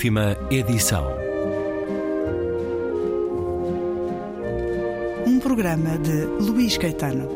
[0.00, 1.14] Última edição.
[5.26, 7.28] Um programa de Luís Caetano.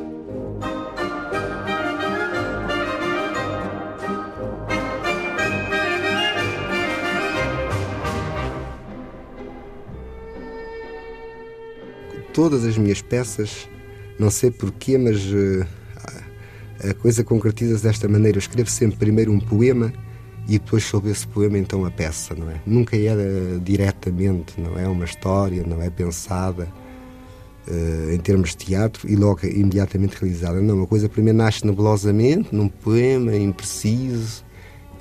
[12.32, 13.68] Todas as minhas peças,
[14.18, 15.66] não sei porquê, mas uh,
[16.88, 18.38] a coisa concretiza-se desta maneira.
[18.38, 19.92] Eu escrevo sempre primeiro um poema
[20.46, 22.60] e depois sobre esse poema então a peça, não é?
[22.66, 23.14] Nunca é
[23.62, 26.68] diretamente, não é uma história, não é pensada
[27.66, 30.60] uh, em termos de teatro e logo imediatamente realizada.
[30.60, 34.44] Não, uma coisa primeiro nasce nebulosamente, num poema impreciso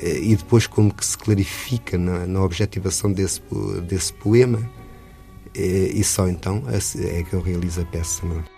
[0.01, 3.41] uh, e depois como que se clarifica na, na objetivação desse,
[3.85, 8.52] desse poema uh, e só então é que eu realizo a peça, não é?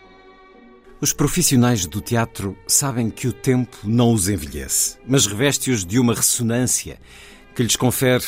[1.05, 6.15] Os profissionais do teatro sabem que o tempo não os envelhece, mas reveste-os de uma
[6.15, 6.97] ressonância
[7.53, 8.25] que lhes confere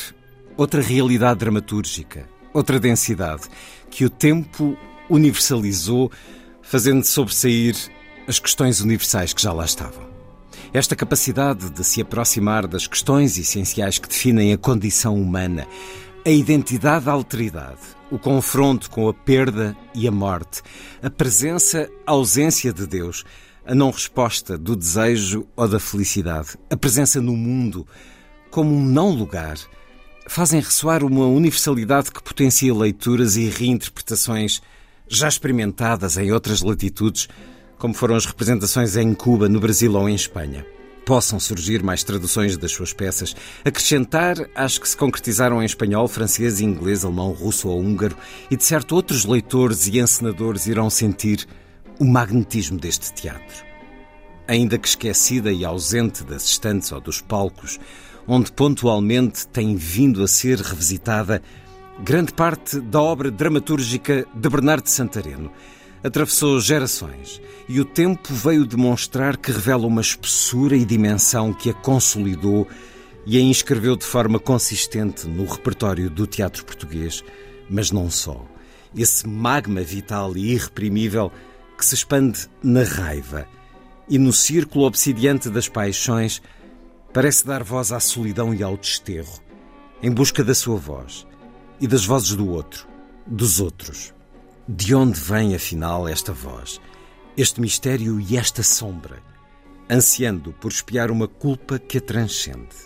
[0.56, 3.48] outra realidade dramatúrgica, outra densidade,
[3.90, 4.78] que o tempo
[5.10, 6.12] universalizou,
[6.62, 7.74] fazendo sobressair
[8.28, 10.08] as questões universais que já lá estavam.
[10.72, 15.66] Esta capacidade de se aproximar das questões essenciais que definem a condição humana,
[16.24, 20.62] a identidade da alteridade, o confronto com a perda e a morte,
[21.02, 23.24] a presença, a ausência de Deus,
[23.66, 27.86] a não resposta do desejo ou da felicidade, a presença no mundo
[28.50, 29.58] como um não lugar,
[30.26, 34.62] fazem ressoar uma universalidade que potencia leituras e reinterpretações
[35.06, 37.28] já experimentadas em outras latitudes,
[37.78, 40.64] como foram as representações em Cuba, no Brasil ou em Espanha
[41.08, 46.60] possam surgir mais traduções das suas peças, acrescentar às que se concretizaram em espanhol, francês,
[46.60, 48.14] inglês, alemão, russo ou húngaro,
[48.50, 51.48] e de certo outros leitores e encenadores irão sentir
[51.98, 53.64] o magnetismo deste teatro.
[54.46, 57.80] Ainda que esquecida e ausente das estantes ou dos palcos,
[58.26, 61.40] onde pontualmente tem vindo a ser revisitada
[62.04, 65.50] grande parte da obra dramatúrgica de Bernardo Santareno,
[66.02, 71.74] atravessou gerações e o tempo veio demonstrar que revela uma espessura e dimensão que a
[71.74, 72.66] consolidou
[73.26, 77.22] e a inscreveu de forma consistente no repertório do teatro português,
[77.68, 78.46] mas não só.
[78.96, 81.30] Esse magma vital e irreprimível
[81.76, 83.46] que se expande na raiva
[84.08, 86.40] e no círculo obsidiante das paixões
[87.12, 89.38] parece dar voz à solidão e ao desterro,
[90.02, 91.26] em busca da sua voz
[91.80, 92.86] e das vozes do outro,
[93.26, 94.14] dos outros.
[94.70, 96.78] De onde vem, afinal, esta voz,
[97.38, 99.22] este mistério e esta sombra,
[99.90, 102.76] ansiando por espiar uma culpa que a transcende?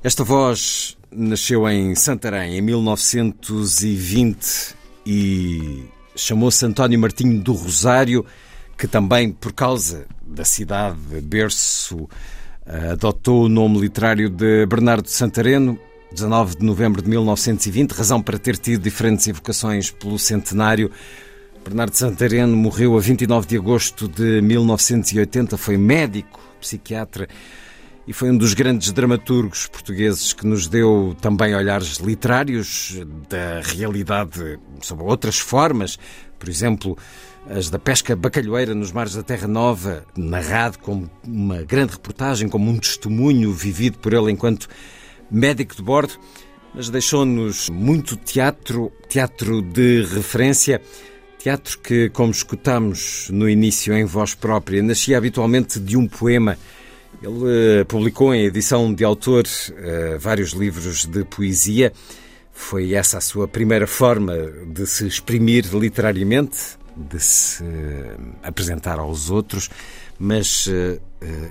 [0.00, 8.24] Esta voz nasceu em Santarém em 1920 e chamou-se António Martinho do Rosário,
[8.78, 12.08] que também, por causa da cidade berço,
[12.92, 15.76] adotou o nome literário de Bernardo Santareno
[16.12, 20.90] 19 de novembro de 1920, razão para ter tido diferentes evocações pelo centenário.
[21.64, 27.28] Bernardo Santareno morreu a 29 de agosto de 1980, foi médico, psiquiatra
[28.06, 32.98] e foi um dos grandes dramaturgos portugueses que nos deu também olhares literários
[33.28, 35.98] da realidade sobre outras formas,
[36.38, 36.98] por exemplo,
[37.48, 42.70] as da pesca bacalhoeira nos mares da Terra Nova, narrado como uma grande reportagem, como
[42.70, 44.68] um testemunho vivido por ele enquanto
[45.30, 46.14] médico de bordo,
[46.74, 50.80] mas deixou-nos muito teatro, teatro de referência,
[51.38, 56.56] teatro que, como escutamos no início em voz própria, nascia habitualmente de um poema.
[57.22, 61.92] Ele uh, publicou em edição de autor uh, vários livros de poesia.
[62.52, 64.34] Foi essa a sua primeira forma
[64.66, 69.70] de se exprimir literariamente, de se uh, apresentar aos outros,
[70.18, 70.68] mas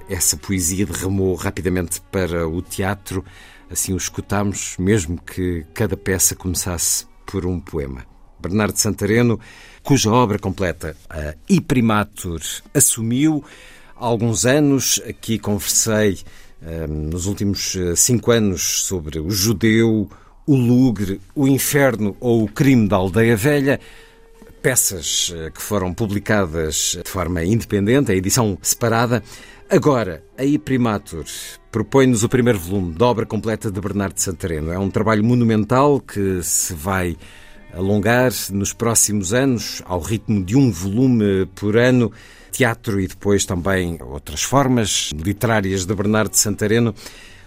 [0.08, 3.26] essa poesia derramou rapidamente para o teatro
[3.70, 8.06] Assim o escutámos, mesmo que cada peça começasse por um poema.
[8.40, 9.40] Bernardo Santareno,
[9.84, 12.42] cuja obra completa, a I Primatur,
[12.74, 13.44] assumiu
[13.96, 15.02] há alguns anos.
[15.08, 16.20] Aqui conversei
[16.62, 20.10] um, nos últimos eh, cinco anos sobre o judeu,
[20.48, 23.80] o lugre, o inferno ou o crime da aldeia velha.
[24.62, 29.24] Peças eh, que foram publicadas de forma independente, a edição separada.
[29.72, 31.26] Agora, a I Primatur
[31.72, 34.72] propõe-nos o primeiro volume da obra completa de Bernardo Santareno.
[34.72, 37.16] É um trabalho monumental que se vai
[37.72, 42.12] alongar nos próximos anos, ao ritmo de um volume por ano.
[42.52, 46.96] Teatro e depois também outras formas literárias de Bernardo Santareno.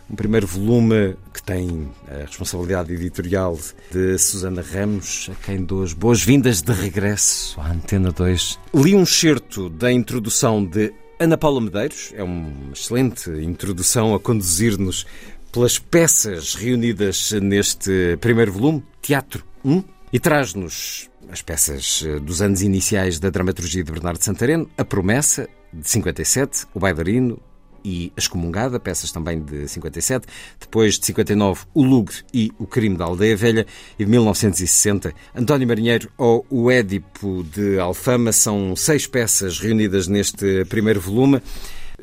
[0.08, 3.58] Um primeiro volume que tem a responsabilidade editorial
[3.90, 8.60] de Susana Ramos, a quem dou as boas-vindas de regresso à Antena 2.
[8.76, 10.92] Li um excerto da introdução de
[11.22, 15.06] Ana Paula Medeiros é uma excelente introdução a conduzir-nos
[15.52, 22.60] pelas peças reunidas neste primeiro volume, Teatro 1, e traz-nos as peças eh, dos anos
[22.60, 27.40] iniciais da dramaturgia de Bernardo Santareno, A Promessa, de 57, O Bailarino
[27.84, 30.26] e Excomungada, peças também de 57,
[30.60, 33.66] depois de 59, O Lugre e O Crime da Aldeia Velha,
[33.98, 40.64] e de 1960, António Marinheiro ou O Édipo de Alfama, são seis peças reunidas neste
[40.66, 41.40] primeiro volume.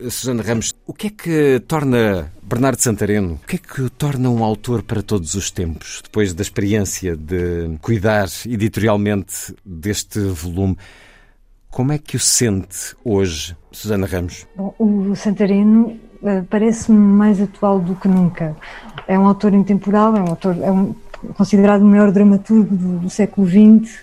[0.10, 4.30] Susana Ramos, o que é que torna Bernardo Santareno, o que é que o torna
[4.30, 10.78] um autor para todos os tempos, depois da experiência de cuidar editorialmente deste volume?
[11.70, 14.48] Como é que o sente hoje, Susana Ramos?
[14.58, 18.56] O Santareno uh, parece-me mais atual do que nunca.
[19.08, 20.96] É um autor intemporal, é um autor é um,
[21.36, 24.00] considerado o maior dramaturgo do, do século XX,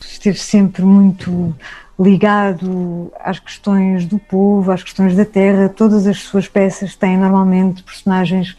[0.00, 1.54] esteve sempre muito
[1.98, 5.68] ligado às questões do povo, às questões da terra.
[5.68, 8.56] Todas as suas peças têm normalmente personagens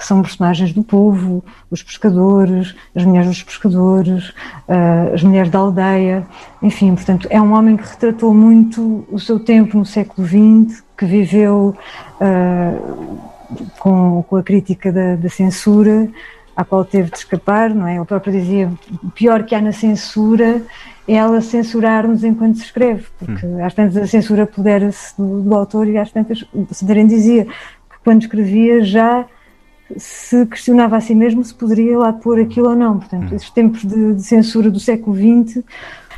[0.00, 5.58] que são personagens do povo, os pescadores, as mulheres dos pescadores, uh, as mulheres da
[5.58, 6.26] aldeia,
[6.62, 11.04] enfim, portanto, é um homem que retratou muito o seu tempo no século XX, que
[11.04, 11.76] viveu
[12.18, 13.18] uh,
[13.78, 16.08] com, com, a crítica da, da censura,
[16.56, 17.96] à qual teve de escapar, não é?
[17.96, 18.72] Ele próprio dizia:
[19.04, 20.62] o pior que há na censura
[21.06, 23.62] é ela censurar-nos enquanto se escreve, porque hum.
[23.62, 27.98] às tantas a censura pudera-se do, do, autor e às tantas, o Santarém dizia que
[28.02, 29.26] quando escrevia já
[29.96, 32.98] se questionava a si mesmo se poderia lá pôr aquilo ou não.
[32.98, 33.36] Portanto, hum.
[33.36, 35.62] esses tempos de, de censura do século XX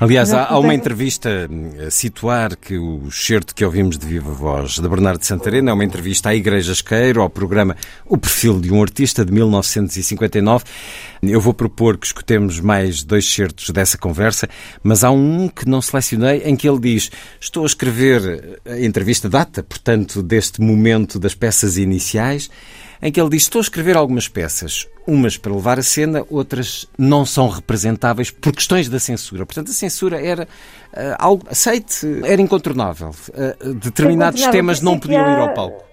[0.02, 1.48] Aliás, há, há uma entrevista
[1.86, 5.84] a situar que o certo que ouvimos de viva voz de Bernardo Santarena é uma
[5.84, 10.64] entrevista à Igreja Esqueiro, ao programa O Perfil de um Artista, de 1959.
[11.22, 14.48] Eu vou propor que escutemos mais dois certos dessa conversa,
[14.82, 17.08] mas há um que não selecionei em que ele diz:
[17.40, 22.50] Estou a escrever a entrevista data, portanto, deste momento das peças iniciais
[23.02, 26.88] em que ele diz: Estou a escrever algumas peças, umas para levar a cena, outras
[26.96, 29.44] não são representáveis por questões da censura.
[29.44, 33.10] Portanto, a censura era uh, algo aceite, era incontornável.
[33.10, 35.32] Uh, determinados é temas não podiam há...
[35.32, 35.84] ir ao palco.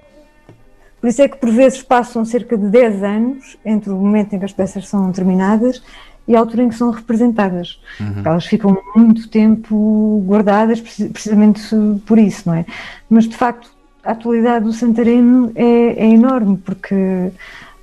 [1.02, 4.40] Por isso é que, por vezes, passam cerca de 10 anos entre o momento em
[4.40, 5.82] que as peças são terminadas
[6.28, 7.80] e a altura em que são representadas.
[8.00, 8.22] Uhum.
[8.24, 11.62] Elas ficam muito tempo guardadas precisamente
[12.06, 12.66] por isso, não é?
[13.10, 13.72] Mas, de facto,
[14.04, 17.31] a atualidade do Santareno é, é, enorme, porque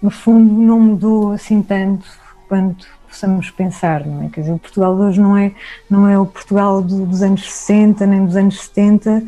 [0.00, 2.06] no fundo não mudou assim tanto
[2.48, 4.28] quanto possamos pensar, não é?
[4.28, 5.52] Quer dizer, o Portugal de hoje não é,
[5.88, 9.22] não é o Portugal do, dos anos 60 nem dos anos 70,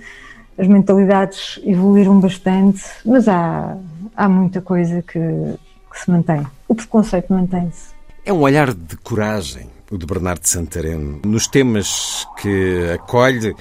[0.58, 3.76] as mentalidades evoluíram bastante, mas há,
[4.16, 6.46] há muita coisa que, que se mantém.
[6.66, 7.90] O preconceito mantém-se.
[8.26, 13.54] É um olhar de coragem, o de Bernardo Santareno, nos temas que acolhe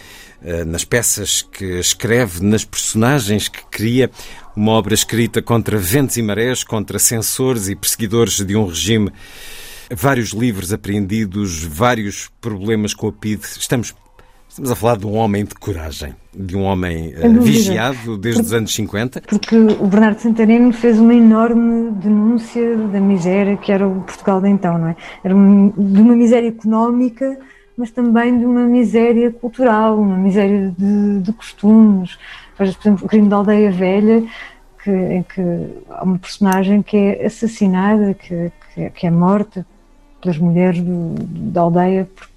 [0.65, 4.09] nas peças que escreve, nas personagens que cria,
[4.57, 9.11] uma obra escrita contra ventos e marés, contra censores e perseguidores de um regime.
[9.95, 13.44] Vários livros apreendidos, vários problemas com a PIDE.
[13.57, 13.94] Estamos,
[14.49, 18.47] estamos a falar de um homem de coragem, de um homem uh, vigiado desde porque,
[18.47, 19.21] os anos 50.
[19.21, 24.49] Porque o Bernardo Santareno fez uma enorme denúncia da miséria que era o Portugal de
[24.49, 24.95] então, não é?
[25.23, 27.38] Era de uma miséria económica
[27.77, 32.18] mas também de uma miséria cultural, uma miséria de, de costumes.
[32.57, 34.25] Por exemplo, o crime da aldeia velha,
[34.83, 35.42] que, em que
[35.90, 39.66] há uma personagem que é assassinada, que, que, que é morta
[40.19, 42.28] pelas mulheres do, da aldeia por,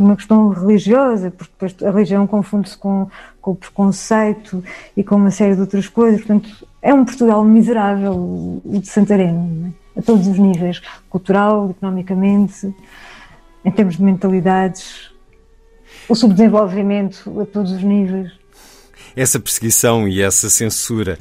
[0.00, 3.08] uma questão religiosa, porque depois a religião confunde-se com,
[3.40, 4.62] com o preconceito
[4.96, 6.20] e com uma série de outras coisas.
[6.20, 6.48] Portanto,
[6.80, 9.98] é um Portugal miserável, o de Santarém, é?
[9.98, 10.80] a todos os níveis,
[11.10, 12.72] cultural, economicamente
[13.68, 15.10] em termos de mentalidades,
[16.08, 18.32] o subdesenvolvimento a todos os níveis.
[19.14, 21.18] Essa perseguição e essa censura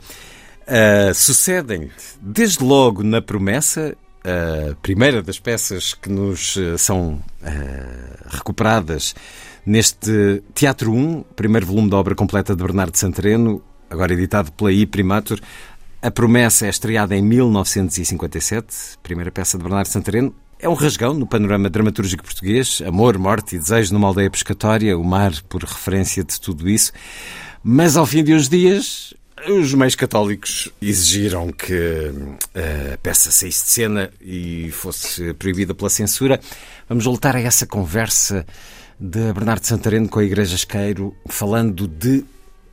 [0.61, 8.29] uh, sucedem desde logo na promessa, a primeira das peças que nos uh, são uh,
[8.29, 9.13] recuperadas
[9.65, 14.85] neste Teatro 1, primeiro volume da obra completa de Bernardo Santareno, agora editado pela I
[14.85, 15.39] Primatur.
[16.01, 21.27] A promessa é estreada em 1957, primeira peça de Bernardo Santareno, é um rasgão no
[21.27, 26.39] panorama dramatúrgico português, amor, morte e desejo numa aldeia pescatória, o mar por referência de
[26.39, 26.91] tudo isso.
[27.63, 29.13] Mas ao fim de uns dias,
[29.47, 32.11] os meios católicos exigiram que
[32.55, 36.39] eh, a peça saísse de cena e fosse proibida pela censura.
[36.89, 38.45] Vamos voltar a essa conversa
[38.99, 42.25] de Bernardo Santareno com a Igreja Esqueiro, falando de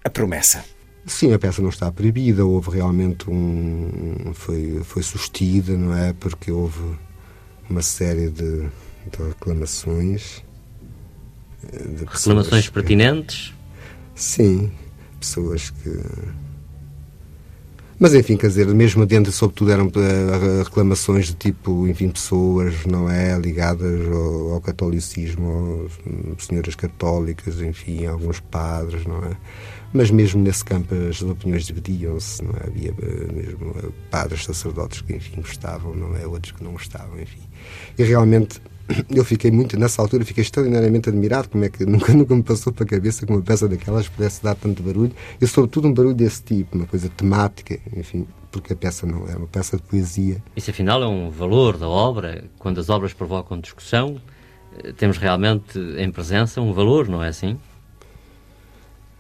[0.03, 0.65] A Promessa.
[1.07, 4.33] Sim, a peça não está proibida, houve realmente um.
[4.33, 6.15] foi, foi sustida, não é?
[6.15, 6.81] Porque houve
[7.69, 8.61] uma série de,
[9.11, 10.43] de reclamações.
[11.73, 13.55] Eh, de reclamações que, pertinentes?
[14.15, 14.71] Sim,
[15.19, 16.01] pessoas que
[17.99, 23.11] Mas enfim, quer dizer, mesmo dentro, sobretudo, eram uh, reclamações de tipo, enfim, pessoas, não
[23.11, 23.39] é?
[23.39, 25.89] Ligadas ao, ao catolicismo,
[26.39, 29.37] senhoras católicas, enfim, alguns padres, não é?
[29.93, 32.67] Mas mesmo nesse campo as opiniões dividiam-se, não é?
[32.67, 36.27] Havia eh, mesmo eh, padres, sacerdotes que, enfim, gostavam, não é?
[36.27, 37.43] Outros que não gostavam, enfim.
[37.99, 38.61] E realmente
[39.15, 42.73] eu fiquei muito, nessa altura, fiquei extraordinariamente admirado como é que nunca, nunca me passou
[42.73, 46.15] para a cabeça que uma peça daquelas pudesse dar tanto barulho e, sobretudo, um barulho
[46.15, 50.43] desse tipo, uma coisa temática, enfim, porque a peça não é uma peça de poesia.
[50.57, 52.45] Isso, afinal, é um valor da obra.
[52.59, 54.21] Quando as obras provocam discussão,
[54.79, 57.59] eh, temos realmente em presença um valor, não é assim?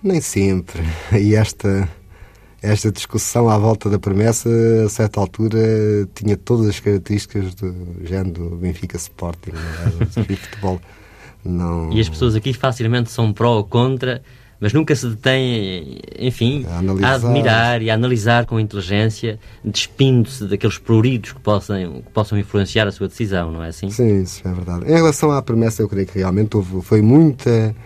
[0.03, 0.83] Nem sempre.
[1.19, 1.89] E esta
[2.65, 4.49] esta discussão à volta da promessa,
[4.87, 5.59] a certa altura,
[6.15, 10.05] tinha todas as características do género do Benfica Sporting, é?
[10.23, 10.81] do futebol.
[11.45, 11.93] Não...
[11.93, 14.23] E as pessoas aqui facilmente são pró ou contra,
[14.59, 20.79] mas nunca se detêm, enfim, a, a admirar e a analisar com inteligência, despindo-se daqueles
[20.79, 23.91] pruridos que possam, que possam influenciar a sua decisão, não é assim?
[23.91, 24.87] Sim, isso é verdade.
[24.87, 27.77] Em relação à promessa, eu creio que realmente houve, foi muita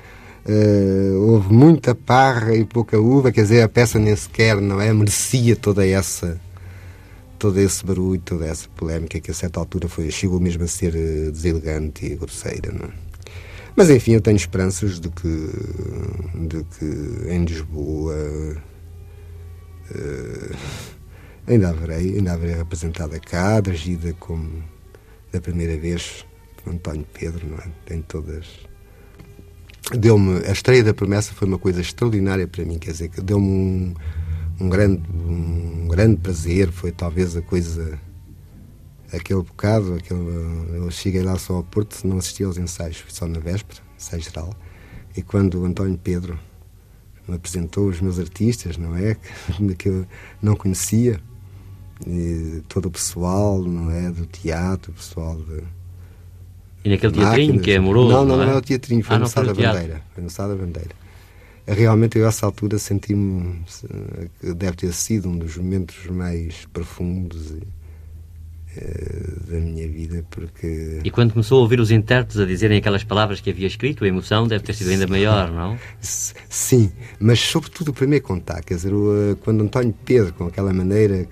[0.46, 4.92] Uh, houve muita parra e pouca uva, quer dizer, a peça nem sequer não é,
[4.92, 6.40] merecia toda essa
[7.38, 10.94] todo esse barulho, toda essa polémica que a certa altura foi, chegou mesmo a ser
[10.94, 12.72] uh, deselegante e grosseira.
[12.72, 12.92] Não é?
[13.76, 15.50] Mas enfim, eu tenho esperanças de que,
[16.48, 18.16] de que em Lisboa
[19.90, 20.56] uh,
[21.46, 24.64] ainda haverei, ainda haverei representada cá, agida como
[25.30, 26.26] da primeira vez
[26.66, 27.68] António Pedro, não é?
[27.86, 28.46] Tem todas
[29.96, 33.46] deu-me a estreia da promessa foi uma coisa extraordinária para mim quer dizer que deu-me
[33.46, 33.94] um,
[34.60, 37.98] um grande um grande prazer foi talvez a coisa
[39.12, 40.20] aquele bocado aquele,
[40.74, 44.52] eu cheguei lá só ao Porto não assisti aos ensaios só na véspera ensaio geral
[45.16, 46.38] e quando o António Pedro
[47.26, 49.16] me apresentou os meus artistas não é
[49.78, 50.06] que eu
[50.42, 51.20] não conhecia
[52.06, 55.62] e todo o pessoal não é do teatro o pessoal de,
[56.88, 58.12] e naquele teatrinho que é amoroso?
[58.12, 58.56] Não, não, não, é?
[58.56, 60.02] o teatrinho, foi ah, no Sá da Bandeira.
[60.14, 60.90] Foi no Sá da Bandeira.
[61.66, 63.60] Realmente, eu, a essa altura, senti-me
[64.40, 67.56] que deve ter sido um dos momentos mais profundos
[68.74, 71.00] eh, da minha vida, porque...
[71.04, 74.08] E quando começou a ouvir os intérpretes a dizerem aquelas palavras que havia escrito, a
[74.08, 75.78] emoção deve ter sido ainda maior, não?
[76.00, 76.90] Sim,
[77.20, 81.26] mas sobretudo o primeiro contato, quer dizer, eh, quando António Pedro, com aquela maneira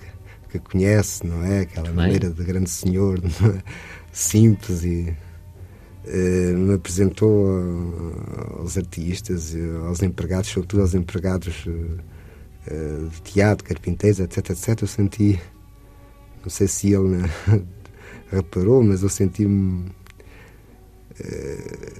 [0.51, 1.61] que, conhece, não é?
[1.61, 3.61] Aquela maneira de grande senhor, é?
[4.11, 5.15] simples e
[6.55, 7.47] me apresentou
[8.59, 11.65] aos artistas, aos empregados, sobretudo aos empregados
[12.67, 14.81] eh, de teatro, carpinteiros, etc, etc.
[14.81, 15.41] Eu senti,
[16.43, 17.29] não sei se ele
[18.31, 19.91] reparou, mas eu senti-me.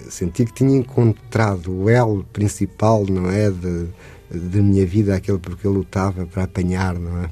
[0.09, 3.49] Senti que tinha encontrado o elo principal, não é?
[3.49, 7.29] Da minha vida, aquele por que eu lutava para apanhar, não é?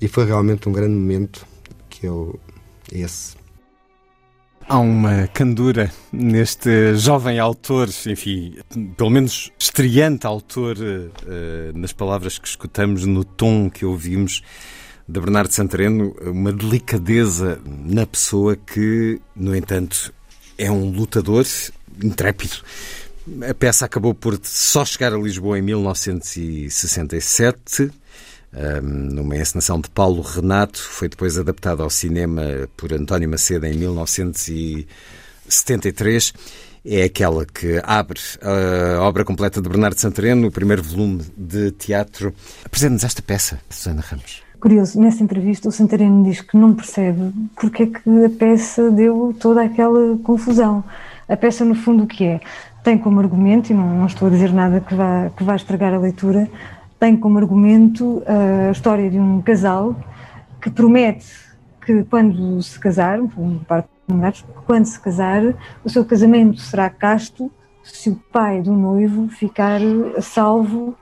[0.00, 1.44] E foi realmente um grande momento
[1.88, 2.38] que eu.
[2.92, 3.41] esse
[4.72, 8.56] Há uma candura neste jovem autor, enfim,
[8.96, 14.42] pelo menos estreante autor, uh, nas palavras que escutamos, no tom que ouvimos
[15.06, 20.10] de Bernardo Santareno, uma delicadeza na pessoa que, no entanto,
[20.56, 21.44] é um lutador
[22.02, 22.56] intrépido.
[23.46, 27.90] A peça acabou por só chegar a Lisboa em 1967
[28.82, 32.42] numa encenação de Paulo Renato, foi depois adaptado ao cinema
[32.76, 36.32] por António Macedo em 1973.
[36.84, 42.34] É aquela que abre a obra completa de Bernardo Santareno, o primeiro volume de teatro.
[42.64, 44.42] Apresente-nos esta peça, Susana Ramos.
[44.60, 49.34] Curioso, nessa entrevista o Santareno diz que não percebe porque é que a peça deu
[49.40, 50.84] toda aquela confusão.
[51.28, 52.40] A peça, no fundo, o que é?
[52.84, 55.92] Tem como argumento, e não, não estou a dizer nada que vá, que vá estragar
[55.94, 56.48] a leitura,
[57.02, 59.96] tem como argumento a história de um casal
[60.60, 61.26] que promete
[61.84, 63.18] que quando se casar,
[64.64, 65.42] quando se casar,
[65.84, 67.50] o seu casamento será casto
[67.82, 69.80] se o pai do noivo ficar
[70.20, 70.94] salvo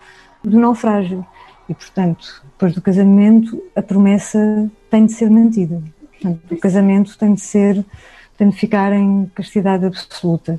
[0.43, 1.23] do naufrágio.
[1.69, 5.83] E, portanto, depois do casamento, a promessa tem de ser mantida.
[6.13, 7.85] Portanto, o casamento tem de ser,
[8.39, 10.59] tem de ficar em castidade absoluta.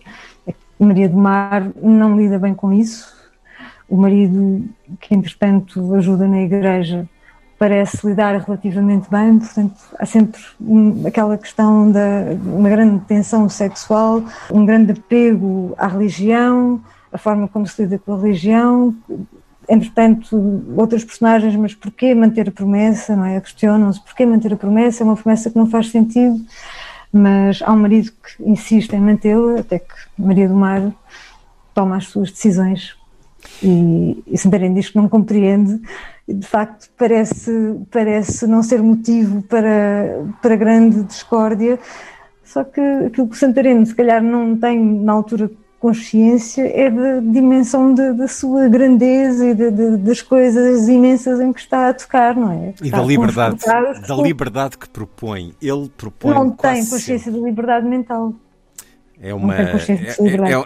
[0.80, 3.21] Maria do Mar não lida bem com isso,
[3.92, 4.64] o marido,
[5.02, 7.06] que entretanto ajuda na igreja,
[7.60, 10.42] parece lidar relativamente bem, portanto há sempre
[11.06, 16.82] aquela questão da uma grande tensão sexual, um grande apego à religião,
[17.12, 18.96] a forma como se lida com a religião,
[19.68, 23.42] entretanto outras personagens, mas porquê manter a promessa, não é?
[23.42, 26.40] Questionam-se porquê manter a promessa, é uma promessa que não faz sentido,
[27.12, 30.82] mas há um marido que insiste em mantê-la, até que Maria do Mar
[31.74, 33.01] toma as suas decisões
[33.64, 35.80] E, e Santarém diz que não compreende,
[36.28, 37.52] de facto parece,
[37.92, 41.80] parece não ser motivo para, para grande discórdia,
[42.44, 45.50] só que aquilo que o Santareno se calhar não tem na altura
[45.82, 51.60] consciência é da dimensão da sua grandeza e de, de, das coisas imensas em que
[51.60, 52.74] está a tocar, não é?
[52.84, 53.58] E da liberdade,
[54.08, 55.56] da liberdade que propõe.
[55.60, 56.36] Ele propõe.
[56.36, 58.36] Não tem consciência de liberdade mental.
[59.24, 59.76] É, uma, é, é,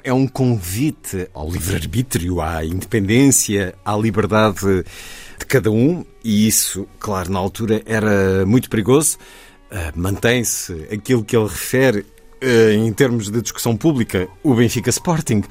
[0.05, 4.85] é, um convite ao livre-arbítrio, à independência, à liberdade
[5.37, 9.17] de cada um, e isso, claro, na altura era muito perigoso.
[9.69, 12.05] Uh, Mantém-se aquilo que ele refere uh,
[12.71, 15.43] em termos de discussão pública, o Benfica Sporting,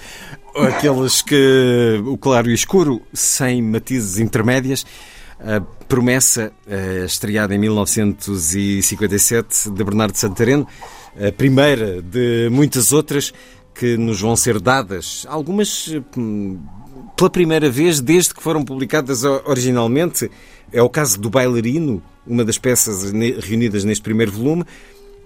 [0.66, 4.86] aqueles que o claro e o escuro, sem matizes intermédias.
[5.38, 10.66] A promessa, uh, estreada em 1957, de Bernardo Santareno,
[11.18, 13.32] a primeira de muitas outras
[13.74, 16.58] que nos vão ser dadas, algumas hum,
[17.16, 20.30] pela primeira vez desde que foram publicadas originalmente.
[20.72, 24.64] É o caso do Bailarino, uma das peças reunidas neste primeiro volume,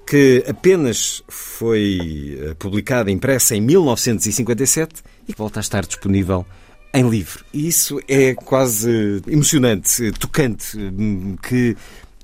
[0.06, 6.46] que apenas foi eh, publicada, impressa em 1957 e que volta a estar disponível
[6.94, 7.44] em livro.
[7.52, 11.76] E isso é quase emocionante, tocante, hum, que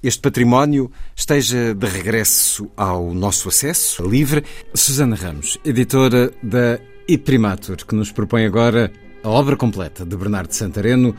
[0.07, 4.45] este património esteja de regresso ao nosso acesso livre.
[4.75, 8.93] Susana Ramos, editora da Iprimatur, que nos propõe agora
[9.23, 11.17] a obra completa de Bernardo Santareno,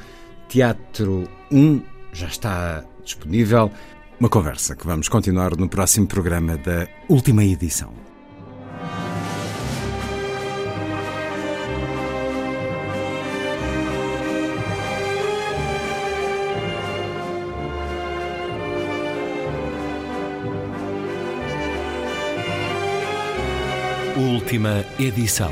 [0.48, 1.82] Teatro 1,
[2.14, 3.72] já está disponível.
[4.20, 8.05] Uma conversa que vamos continuar no próximo programa da última edição.
[24.18, 25.52] Última edição.